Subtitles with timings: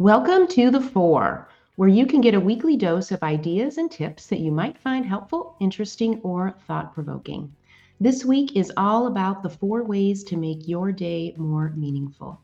[0.00, 4.28] Welcome to The Four, where you can get a weekly dose of ideas and tips
[4.28, 7.54] that you might find helpful, interesting, or thought provoking.
[8.00, 12.40] This week is all about the four ways to make your day more meaningful.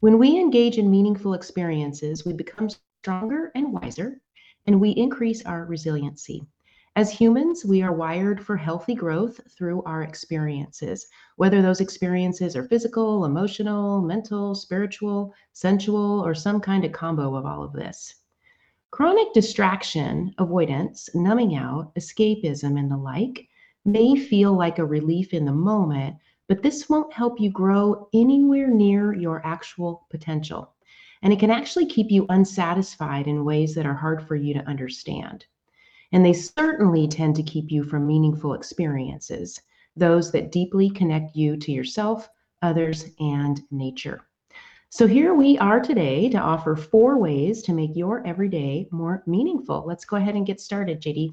[0.00, 2.68] When we engage in meaningful experiences, we become
[3.00, 4.20] stronger and wiser,
[4.66, 6.44] and we increase our resiliency.
[6.96, 12.64] As humans, we are wired for healthy growth through our experiences, whether those experiences are
[12.64, 18.16] physical, emotional, mental, spiritual, sensual, or some kind of combo of all of this.
[18.90, 23.48] Chronic distraction, avoidance, numbing out, escapism, and the like
[23.84, 26.16] may feel like a relief in the moment,
[26.48, 30.74] but this won't help you grow anywhere near your actual potential.
[31.22, 34.68] And it can actually keep you unsatisfied in ways that are hard for you to
[34.68, 35.46] understand.
[36.12, 39.60] And they certainly tend to keep you from meaningful experiences,
[39.96, 42.28] those that deeply connect you to yourself,
[42.62, 44.22] others, and nature.
[44.92, 49.84] So here we are today to offer four ways to make your everyday more meaningful.
[49.86, 51.32] Let's go ahead and get started, JD.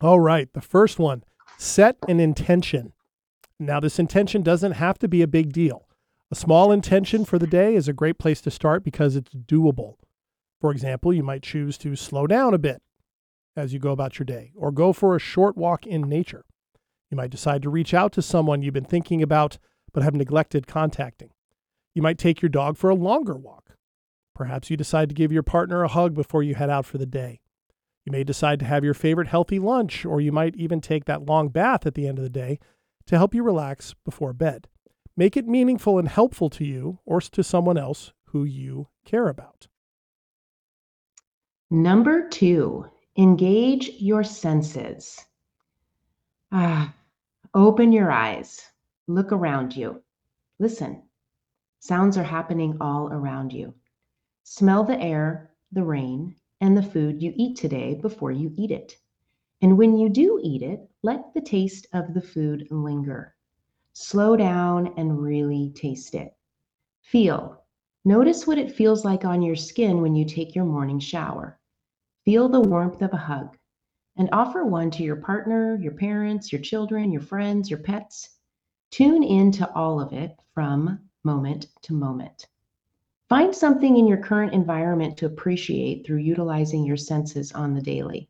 [0.00, 0.52] All right.
[0.52, 1.22] The first one
[1.58, 2.92] set an intention.
[3.60, 5.86] Now, this intention doesn't have to be a big deal.
[6.30, 9.94] A small intention for the day is a great place to start because it's doable.
[10.60, 12.82] For example, you might choose to slow down a bit
[13.58, 16.44] as you go about your day, or go for a short walk in nature.
[17.10, 19.58] You might decide to reach out to someone you've been thinking about
[19.92, 21.30] but have neglected contacting.
[21.94, 23.76] You might take your dog for a longer walk.
[24.34, 27.06] Perhaps you decide to give your partner a hug before you head out for the
[27.06, 27.40] day.
[28.04, 31.26] You may decide to have your favorite healthy lunch, or you might even take that
[31.26, 32.58] long bath at the end of the day
[33.06, 34.68] to help you relax before bed.
[35.16, 39.66] Make it meaningful and helpful to you or to someone else who you care about.
[41.70, 42.86] Number two,
[43.18, 45.18] engage your senses.
[46.52, 46.94] Ah,
[47.52, 48.64] open your eyes,
[49.08, 50.00] look around you,
[50.60, 51.02] listen.
[51.80, 53.74] Sounds are happening all around you.
[54.44, 58.96] Smell the air, the rain, and the food you eat today before you eat it.
[59.62, 63.34] And when you do eat it, let the taste of the food linger.
[63.94, 66.36] Slow down and really taste it.
[67.02, 67.64] Feel.
[68.04, 71.57] Notice what it feels like on your skin when you take your morning shower.
[72.28, 73.56] Feel the warmth of a hug
[74.18, 78.36] and offer one to your partner, your parents, your children, your friends, your pets.
[78.90, 82.48] Tune in to all of it from moment to moment.
[83.30, 88.28] Find something in your current environment to appreciate through utilizing your senses on the daily.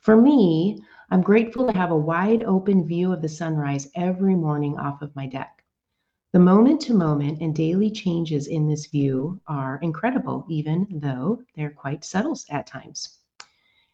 [0.00, 0.78] For me,
[1.10, 5.16] I'm grateful to have a wide open view of the sunrise every morning off of
[5.16, 5.64] my deck.
[6.32, 11.70] The moment to moment and daily changes in this view are incredible, even though they're
[11.70, 13.16] quite subtle at times.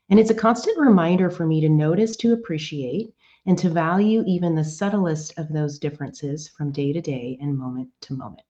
[0.09, 3.13] And it's a constant reminder for me to notice, to appreciate,
[3.47, 7.89] and to value even the subtlest of those differences from day to day and moment
[8.03, 8.43] to moment.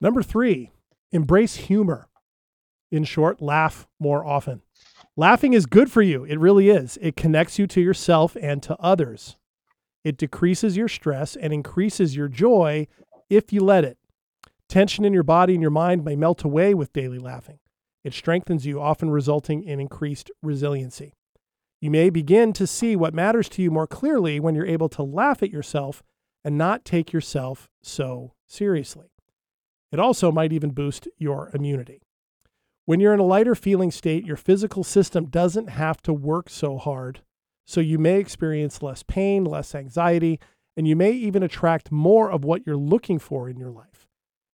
[0.00, 0.70] Number three,
[1.12, 2.08] embrace humor.
[2.90, 4.62] In short, laugh more often.
[5.16, 6.24] Laughing is good for you.
[6.24, 6.98] It really is.
[7.00, 9.36] It connects you to yourself and to others.
[10.02, 12.88] It decreases your stress and increases your joy
[13.30, 13.96] if you let it.
[14.68, 17.58] Tension in your body and your mind may melt away with daily laughing.
[18.04, 21.14] It strengthens you, often resulting in increased resiliency.
[21.80, 25.02] You may begin to see what matters to you more clearly when you're able to
[25.02, 26.02] laugh at yourself
[26.44, 29.08] and not take yourself so seriously.
[29.90, 32.02] It also might even boost your immunity.
[32.84, 36.76] When you're in a lighter feeling state, your physical system doesn't have to work so
[36.76, 37.22] hard.
[37.66, 40.38] So you may experience less pain, less anxiety,
[40.76, 44.06] and you may even attract more of what you're looking for in your life.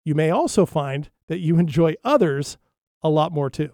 [0.05, 2.57] You may also find that you enjoy others
[3.03, 3.71] a lot more too.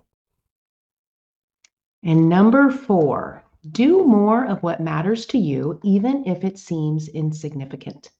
[2.03, 8.11] And number four, do more of what matters to you, even if it seems insignificant.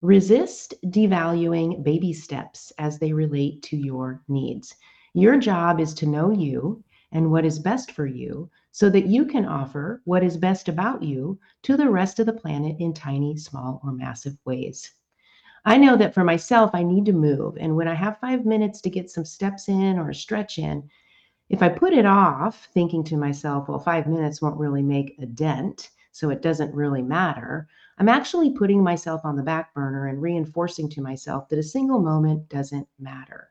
[0.00, 4.76] Resist devaluing baby steps as they relate to your needs.
[5.14, 9.24] Your job is to know you and what is best for you so that you
[9.24, 13.36] can offer what is best about you to the rest of the planet in tiny,
[13.36, 14.92] small, or massive ways.
[15.68, 17.56] I know that for myself, I need to move.
[17.58, 20.88] And when I have five minutes to get some steps in or a stretch in,
[21.48, 25.26] if I put it off, thinking to myself, well, five minutes won't really make a
[25.26, 27.66] dent, so it doesn't really matter,
[27.98, 31.98] I'm actually putting myself on the back burner and reinforcing to myself that a single
[31.98, 33.50] moment doesn't matter.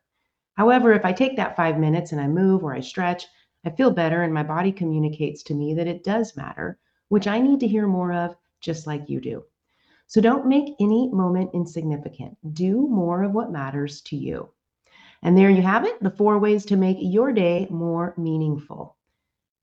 [0.53, 3.25] However, if I take that five minutes and I move or I stretch,
[3.65, 6.79] I feel better and my body communicates to me that it does matter,
[7.09, 9.43] which I need to hear more of, just like you do.
[10.07, 12.37] So don't make any moment insignificant.
[12.53, 14.49] Do more of what matters to you.
[15.23, 18.95] And there you have it the four ways to make your day more meaningful.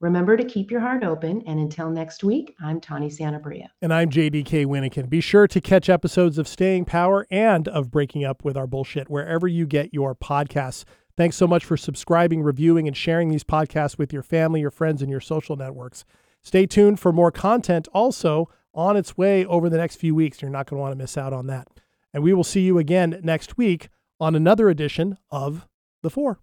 [0.00, 1.43] Remember to keep your heart open.
[1.47, 3.69] And until next week, I'm Tawny Santabria.
[3.81, 5.09] And I'm JDK Winnikin.
[5.09, 9.09] Be sure to catch episodes of Staying Power and of Breaking Up with Our Bullshit
[9.09, 10.85] wherever you get your podcasts.
[11.17, 15.03] Thanks so much for subscribing, reviewing, and sharing these podcasts with your family, your friends,
[15.03, 16.05] and your social networks.
[16.43, 20.42] Stay tuned for more content also on its way over the next few weeks.
[20.42, 21.69] You're not going to want to miss out on that.
[22.12, 23.88] And we will see you again next week
[24.20, 25.66] on another edition of
[26.02, 26.38] The Four.